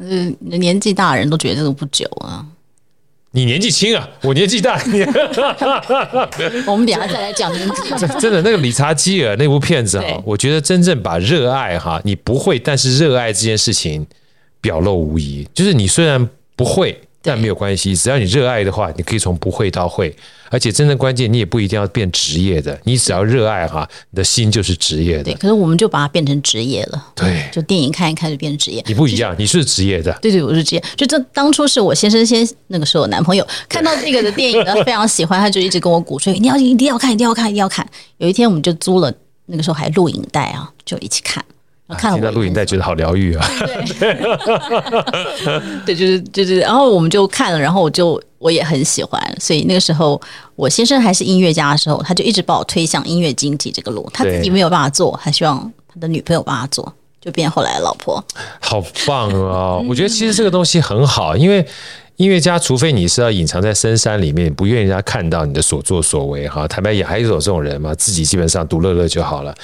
[0.01, 2.45] 嗯，年纪大的人都觉得这个不久啊。
[3.33, 4.75] 你年纪轻啊，我年纪大。
[6.67, 7.83] 我们等下再来讲年纪。
[8.19, 14.05] 真的，那个理查基尔那部片子哈，我觉得真正把热爱哈，你不会，但是热爱这件事情
[14.61, 15.47] 表露无遗。
[15.55, 17.01] 就是你虽然不会。
[17.23, 20.15] 但没有关系，只要你热爱的话，你可以从不会到会，
[20.49, 25.25] 而且真正关键，你也不一定要变职业的，你只要热爱哈，你的心就是职业的。
[25.25, 27.09] 对，可是我们就把它变成职业了。
[27.15, 28.83] 对，就电影看一看就变成职业。
[28.87, 30.11] 你不一样，就是、你是职业的。
[30.23, 30.83] 对对，我是职业。
[30.97, 37.87] 就这当初是我先生先那个时候我男朋友看到这个的电影呢，非常喜欢，他就一直跟我鼓吹，你要一定要看，一定要看，一定要看。
[38.17, 39.13] 有一天我们就租了，
[39.45, 41.45] 那个时候还录影带啊，就一起看。
[41.97, 43.47] 看到录影带觉得好疗愈啊！
[43.99, 44.15] 对，
[45.87, 50.21] 对，就是就是，然后我们就看了，然后我就我也很喜欢，所以那个时候
[50.57, 58.23] 我先生还是音乐家的时候，他就一直把我推向音乐经济这个路，他自己没有办法做，还希望他的女朋友帮他做，就变后来的老婆。
[58.61, 59.77] 好棒啊！
[59.89, 61.67] 我觉得其实这个东西很好，因为
[62.21, 69.55] 音乐家，除非你是要隐藏在深山里面，不愿意人家看到你的所作所为，哈，坦白也还有这种人嘛，自己基本上独乐乐就好了。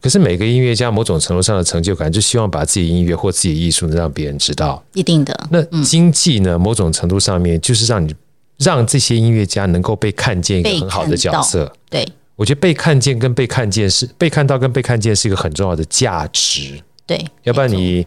[0.00, 4.82] 可是每个音乐家某种程度上的成就感，就希望把自己音乐或自己艺术能让别人知道。
[4.94, 5.48] 一定的。
[5.52, 6.58] 那经济呢？
[6.58, 8.12] 某种程度上面就是让你
[8.58, 11.72] 让这些音乐家能够被看见一个很好的角色。
[11.88, 16.76] 对，我觉得被看见跟被看见是被看到跟被看见是一个很重要的价值。
[17.06, 18.04] 对，要不然你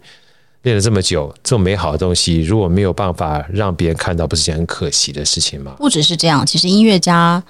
[0.64, 5.76] 练了这么久，这么美好的东西，如果没有办法让别人看到，不是件很可惜的事情吗？
[5.78, 7.42] 不只是这样，其实音乐家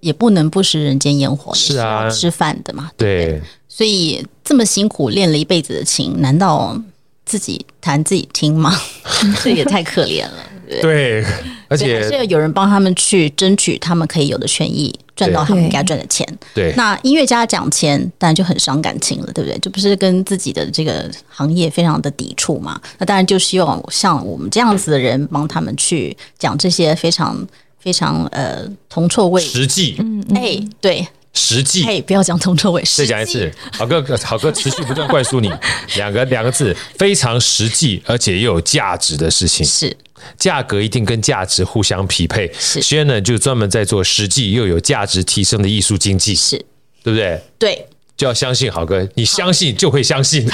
[0.00, 2.90] 也不能不食人间烟火，是啊，吃饭的嘛。
[2.96, 3.26] 对。
[3.26, 6.76] 对所以这么辛苦练了一辈子的琴，难道
[7.24, 8.76] 自己弹自己听吗？
[9.40, 10.32] 这也太可怜了。
[10.68, 11.24] 对，对，
[11.68, 16.26] 而且还是要有人帮他们去争取他们可以有的权益，赚到他们应该赚的钱。
[16.54, 19.58] 对，那音乐家讲钱当然就很伤感情了，对不对？
[19.58, 22.80] 这不是跟自己的这个行业非常的抵触嘛？
[22.98, 27.46] 那当然就希望像我们这样子的人帮他们去讲这些非常
[27.78, 29.96] 非常呃铜臭味实际。
[29.98, 31.06] 嗯，哎，对。
[31.38, 32.82] 实际，嘿，不要讲铜臭味。
[32.82, 35.48] 再讲一次，好哥，好哥持续不断灌输你
[35.96, 39.64] 两个两个字，非常实际而且又有价值的事情。
[39.64, 39.96] 是，
[40.36, 42.52] 价格一定跟价值互相匹配。
[42.58, 46.34] 是，Shannon 就专门在做实际又有价值提升的艺术经济。
[46.34, 46.56] 是，
[47.02, 47.40] 对不对？
[47.58, 47.86] 对。
[48.18, 50.44] 就要相信好哥，你相信就会相信。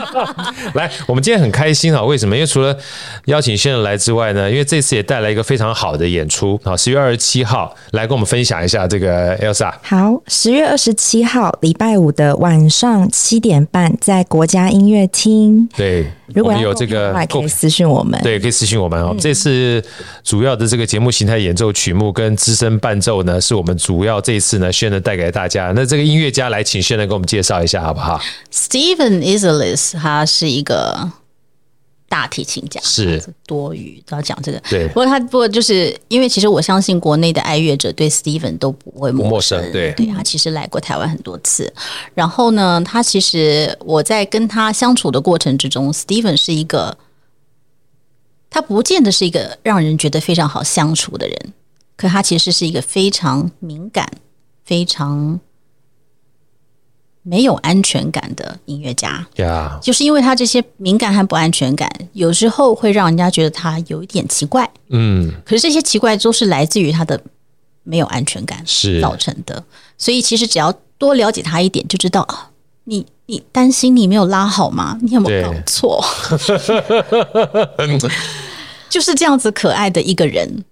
[0.72, 2.02] 来，我们今天很开心啊！
[2.02, 2.34] 为什么？
[2.34, 2.74] 因为除了
[3.26, 6.58] 邀请先生来之外呢，因为这次也带来一个非常好的演出。
[6.64, 9.70] 好，十月二十七号来跟我们分享一下这个 Elsa。
[9.82, 15.68] 好，十月二十七号礼拜五的晚上七点半，在国家音乐厅。
[15.76, 16.10] 对。
[16.34, 18.20] 如果有这个，可以私信我们。
[18.22, 19.14] 对，可以私信我们哦。
[19.18, 19.82] 这次
[20.22, 25.72] 主要的这个节目形态演奏曲目跟资深伴奏呢，是我们主要这一次呢，宣的带给大家。
[25.74, 28.20] 那这个音乐家来，请宣的给我们介绍一下好不好
[28.52, 31.10] ？Steven Isserlis，他是一个。
[32.10, 34.60] 大提琴家是多余，都要讲这个。
[34.68, 39.72] 对，不过他不过就是因为其实我相信国内的爱乐者对 Steven 都不会陌生，陌生。
[39.72, 41.72] 对，对他其实来过台湾很多次。
[42.12, 46.98] 然后呢，他其实我在跟他相处的过程之中，Steven 是一个
[48.50, 51.52] 他不见得是一个让人觉得非常好相处的人，
[51.96, 54.10] 可他其实是一个非常敏感、
[54.64, 55.38] 非常。
[57.22, 59.78] 没有安全感的音乐家，Yeah.
[59.80, 64.68] 就是因为他这些敏感和不安全感，有时候会让人家觉得他有一点奇怪。
[64.88, 67.20] 嗯，可是这些奇怪都是来自于他的
[67.82, 69.62] 没有安全感是造成的。
[69.98, 72.48] 所以其实只要多了解他一点，就知道啊，
[72.84, 74.98] 你你担心你没有拉好吗？
[75.02, 76.02] 你有没有搞错？
[78.88, 80.64] 就是这样子可爱的一个人，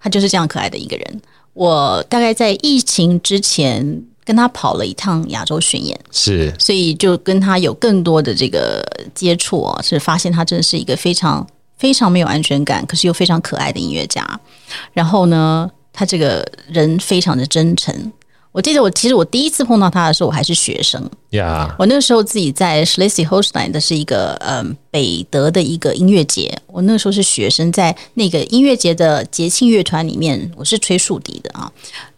[0.00, 1.22] 他就是这样可爱的一个人。
[1.54, 8.82] 我大概在疫情之前跟他跑了一趟亚洲巡演，是，所以就跟他有更多的这个
[9.14, 14.40] 接触啊，是发现他真的是一个非常非常没有安全感，可是又非常可爱的音乐家。
[14.92, 18.12] 然后呢，他这个人非常的真诚。
[18.50, 21.68] 我记得我其实我第一次碰到他的时候，我还是学生呀。
[21.68, 21.74] Yeah.
[21.76, 26.56] 我那个时候自己在 Schleswig-Holstein 的是一个嗯北德的一个音乐节。
[26.68, 31.68] 我那个时候是学生，在那个音乐节的节庆乐团里面，我是吹竖笛的啊，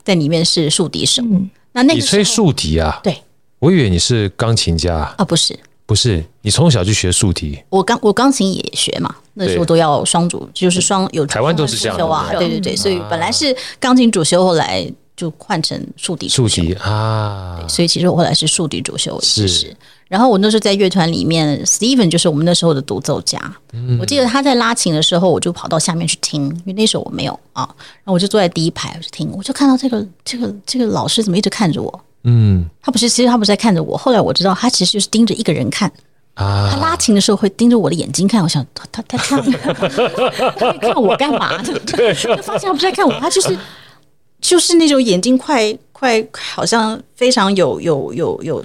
[0.04, 1.22] 在里面是竖笛手。
[1.22, 2.98] 嗯、那那个你吹竖笛啊？
[3.02, 3.14] 对，
[3.58, 7.62] 我以为你是钢琴家啊，不是，不是，你从小就学竖笛。
[7.68, 14.90] 我钢我钢琴也学嘛，那时候都要双主，就是双有台湾都是这样啊，对对对，所以本来是钢琴主修，后来。
[15.16, 19.74] 就换成竖笛，竖笛啊，所以其实我后来是竖笛主修，是。
[20.08, 23.40] 然后我那时候在乐团里面，Steven 就是我们那时候的独奏家。
[23.72, 27.68] 嗯、我记得他在拉琴的时候，我就跑到下面去听，因为那时候我没有啊。
[27.78, 32.00] 然后我就坐在第一排，我就听，我就看到这个这个这个老师怎么一直看着我？
[32.22, 33.96] 嗯，他不是，其实他不是在看着我。
[33.96, 35.90] 后来我知道，他其实就是盯着一个人看
[36.34, 36.68] 啊。
[36.70, 39.42] 他拉琴的时候会盯着我的眼睛看，我想他他他看，
[40.56, 41.60] 他在看我干嘛？
[41.84, 43.58] 对，他发现他不是在看我，他就是。
[44.46, 48.64] 就是那种眼睛快快，好像非常有有有有，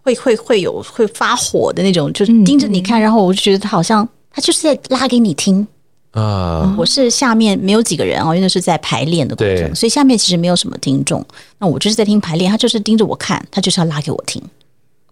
[0.00, 5.66] 会会会有会发火的那种，就是盯着你看，然后我就觉得他好像他就是在拉给你听
[6.12, 6.72] 啊。
[6.78, 11.26] 我是下面没有几个人哦，因为那是在排练的过程，所以下面其实没有什么听众。
[11.58, 14.40] 那我就是在听排练，他就是盯着我看，他就是要拉给我听。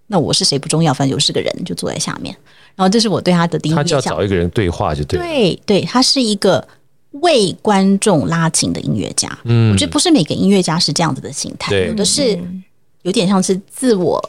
[0.06, 2.32] 那我是谁不重要，反正我是个人就坐在下面。
[2.76, 3.82] 然后这是我对他的第一印象。
[3.82, 5.18] 他就要找一个人对话就对。
[5.18, 6.64] 对对，他是一个。
[7.12, 12.38] 为观众拉琴的音乐家，嗯，我觉得不是每个音乐家是这样子的心态，有的是
[13.02, 14.20] 有点像是自我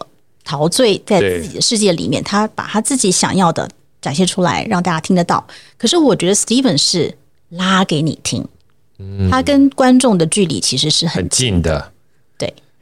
[0.43, 3.69] 陶醉在自己的世界里面，他把他自己想要的
[4.01, 5.45] 展现出来，让大家听得到。
[5.77, 7.17] 可是我觉得 Steven 是
[7.49, 8.45] 拉给你听，
[8.99, 11.92] 嗯，他跟观众的距离其实是很近，的，对。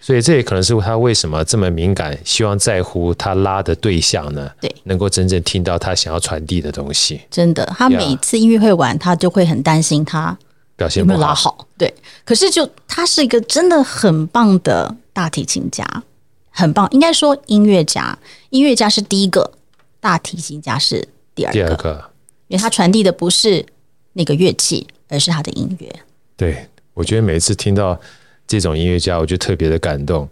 [0.04, 4.50] 所以这也可能是他为什么这么敏感，希望在乎他拉的对象呢？
[4.60, 7.22] 对，能够真正听到他想要传递的东西。
[7.30, 10.36] 真的，他每次音乐会完，他就会很担心他
[10.76, 11.68] 表现有没有拉好。
[11.78, 11.94] 对，
[12.26, 15.86] 可是就他是一个真的很棒的大提琴家，
[16.50, 16.88] 很棒。
[16.90, 18.18] 应该说音乐家，
[18.50, 19.52] 音乐家是第一个，
[20.00, 21.60] 大提琴家是第二个。
[21.60, 22.04] 第二个，
[22.48, 23.64] 因为他传递的不是
[24.14, 25.96] 那个乐器，而是他的音乐。
[26.36, 28.02] 对，我觉得每一次听到。
[28.60, 30.28] 这种音乐家，我就特别的感动，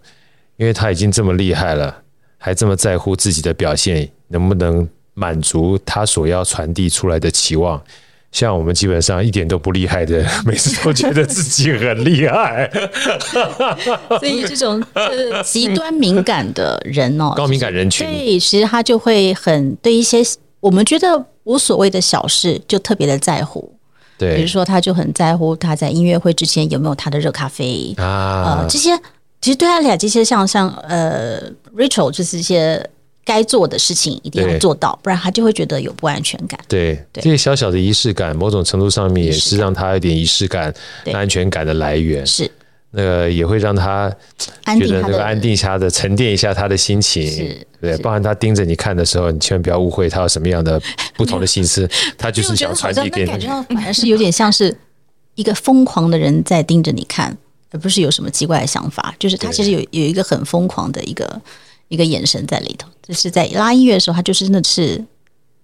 [0.58, 2.02] 因为他已经这么厉害了，
[2.36, 7.82] 还这么在乎自己的表现能不能满足他所要传递出来的期望。
[8.30, 12.70] 像我们基本上一点都不厉害的，每次都觉得自己很厉害。
[14.20, 14.84] 所以这种
[15.42, 20.18] 极端敏感的人哦，高敏感人群，对，其实他就会很对一些
[20.60, 23.74] 我们觉得无所谓的小事就特别的在乎。
[24.20, 28.90] 对，比如说，他就很在乎他在音乐会之前有没有他的热咖啡啊，呃，这些
[29.40, 31.40] 其实对他俩这些像像呃
[31.74, 32.86] ，Rachel 就是一些
[33.24, 36.60] 该做的事情一定要做到，不然他就会觉得有不安全感。
[36.68, 40.74] 对，对这些小小的仪式感，某种程度上面也是让他有点仪式感、
[41.14, 42.26] 安全感的来源。
[42.26, 42.50] 是。
[42.92, 44.10] 那个也会让他
[44.78, 50.80] 觉得那个安定下的沉淀一下他的心情，对，包含他盯着你看的时候，你千万不要误会他有什么样的
[51.16, 53.26] 不同的心思， 他就是想传递给你。
[53.28, 54.76] 感觉反而是有点像是
[55.36, 57.36] 一个疯狂的人在盯着你看，
[57.70, 59.14] 而不是有什么奇怪的想法。
[59.18, 61.40] 就是他其实有有一个很疯狂的一个
[61.88, 65.04] 一个眼神在里头，就是在拉音乐的时候，他就是真的是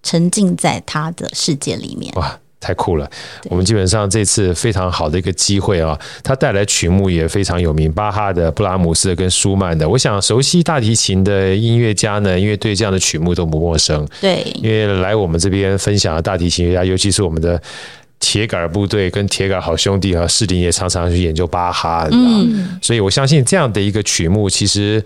[0.01, 2.13] 沉浸在他的世界里面。
[2.15, 2.39] 哇！
[2.67, 3.09] 太酷了！
[3.45, 9.87] 我们基本上这次非常好的一个机会啊，他带来曲目也非常有名，巴哈的、布拉姆斯的跟舒曼的。
[9.87, 14.05] 我想熟悉大提琴的音乐家呢，因为对这样的曲目都不陌生。
[14.19, 17.61] 对，因为来我们这边分享的大提琴乐家，尤其是我们的
[18.19, 25.01] 铁杆部队跟铁杆好兄弟啊，士林也常常去研究巴哈，嗯，所以我相信这样的一个曲目，其实。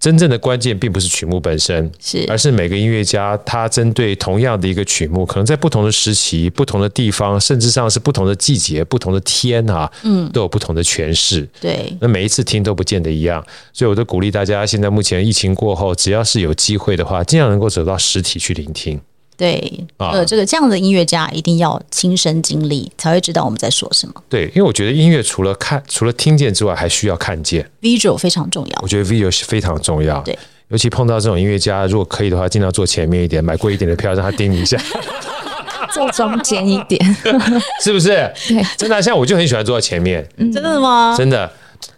[0.00, 11.48] 真正的关键并不是曲目本身，是而是每个音乐家他针对同样的一个曲目，可能在不同的时期、不同的地方，甚至上是不同的季节、不同的天啊，嗯，都有不同的诠释。
[11.60, 19.00] 对，那每一次听都不见得一样，所以我都鼓励大家，现在目前疫情过后，只要是有机会的话，尽量能够走到实体去聆听。
[19.38, 24.12] 对，呃，这个这样的音乐家一定要亲身经历，才会知道我们在说什么。
[24.28, 28.78] 对，因为我觉得音乐除了看、除了听见之外，还需要看见，visual 非常重要。
[28.82, 30.20] 我觉得 visual 是非常重要。
[30.22, 30.36] 对，
[30.70, 34.76] 尤其碰到这种音乐家，如果可以的话，尽量坐前面一点，买贵一点的票，让他盯你一下。
[35.94, 37.00] 坐中间一点，
[37.80, 38.08] 是不是？
[38.48, 40.28] 对，真的，像我就很喜欢坐在前面。
[40.38, 41.14] 嗯，真的吗？
[41.16, 41.48] 真的，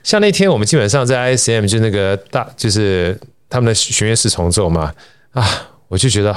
[0.03, 3.19] 像那天我们基本上在 ISM 就那个大就是。
[3.53, 4.95] 他们的巡乐四重奏嘛，
[5.33, 5.45] 啊，
[5.89, 6.33] 我就觉得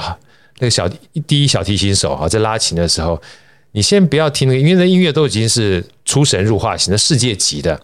[0.58, 0.88] 那个小
[1.26, 3.20] 第一小提琴手啊，在拉琴的时候，
[3.72, 7.80] 你先不要听那个，因为那音乐都已经是出神入化型的世界级的。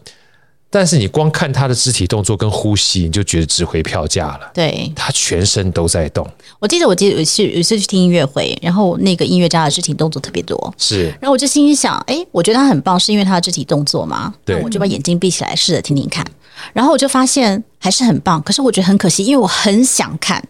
[0.73, 4.49] 但是你光看他的肢体动作跟呼吸，你就觉得值回票价了。
[4.55, 6.25] 对，他全身都在动。
[6.61, 10.73] 我记得，我记得有一次有一次去听音乐会，然后那个音乐家的肢体动作特别多。
[10.79, 14.33] 是，然后我就心里想，哎，我觉得他很棒，是因为他的肢体动作吗？
[14.45, 16.25] 对，那我就把眼睛闭起来，试着听听看。
[16.73, 20.41] 然后我就发现还是很棒，可是我觉得很可惜，因为我很想看。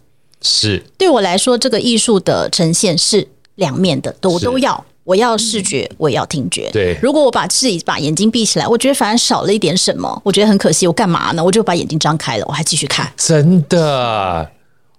[0.43, 3.26] 是，对我来说，这个艺术的呈现是
[3.57, 4.84] 两面的，都我都要。
[5.03, 6.70] 我要视觉，我也要听觉。
[6.72, 10.86] 对，如果我把自己把眼睛闭起来，我觉得反而少了一点什么，我觉得很可惜。
[10.86, 11.43] 我干嘛呢？
[11.43, 13.11] 我就把眼睛张开了，我还继续看。
[13.16, 14.49] 真的，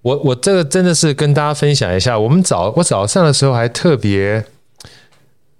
[0.02, 2.20] 我我这个真的是跟大家分享一下。
[2.20, 4.44] 我们早我早上的时候还特别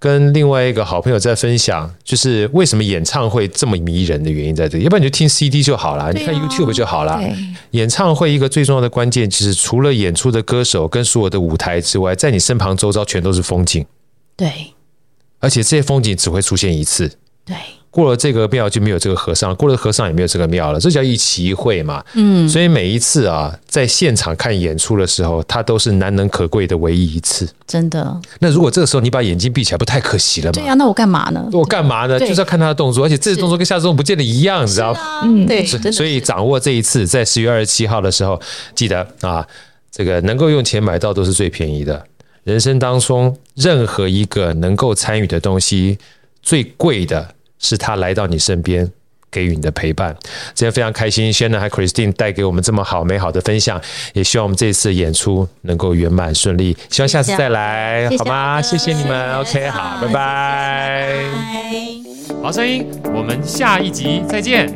[0.02, 4.82] 跟另外一个好朋友在分享，就是为什么演唱会这么迷人的原因在这里。
[4.82, 7.22] 要不然你就听 CD 就好了，啊、你看 YouTube 就好了。
[7.70, 13.86] 演唱会一个最重要的关键，其实除了演出的歌手跟所有的舞台之外，在你身旁周遭全都是风景。
[14.36, 14.72] 对，
[15.38, 17.08] 而且这些风景只会出现一次。
[17.44, 17.54] 对，
[17.92, 22.02] 过了这个庙就没有这个和尚，过了和尚也没有这个庙了，这叫一期一会嘛。
[22.14, 27.46] 嗯，所以每一次啊，在现场看演出的时候，它都是难能可贵的唯一一次。
[27.66, 28.18] 真的。
[28.38, 30.52] 那如果这个时候你把眼睛闭起来，不太可惜了吗？
[30.54, 31.46] 对呀、啊，那我干嘛呢？
[31.52, 32.18] 我干嘛呢？
[32.18, 35.00] 就是要看他的动作，而且这次动作跟下次动作不见得一样，你知道吗？
[35.24, 35.62] 嗯，对。
[35.92, 38.40] 所以掌握这一次，在十月二十七号的时候，
[38.74, 39.46] 记得啊，
[39.90, 42.02] 这个能够用钱买到都是最便宜的。
[42.44, 45.98] 人生当中任何一个能够参与的东西，
[46.42, 48.86] 最贵的是他来到你身边，
[49.30, 50.14] 给予你的陪伴。
[50.52, 53.80] 今天非常开心，Shannon 和 Christine 带给我们这么好美好的分享，
[54.12, 56.76] 也希望我们这次演出能够圆满顺利。
[56.90, 58.60] 希望下次再来，谢谢好吗？
[58.60, 59.38] 谢谢你们。
[59.38, 60.12] OK，好，拜拜。
[60.12, 62.42] 拜拜。
[62.42, 62.84] 好声音，
[63.14, 64.68] 我们下一集再见。